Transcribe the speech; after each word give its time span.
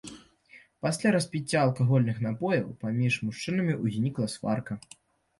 Пасля 0.85 1.09
распіцця 1.15 1.57
алкагольных 1.65 2.17
напояў 2.27 2.71
паміж 2.85 3.13
мужчынамі 3.27 3.75
ўзнікла 3.83 4.31
сварка. 4.37 4.79